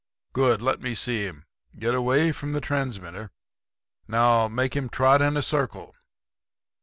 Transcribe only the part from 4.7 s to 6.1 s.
him trot in a circle.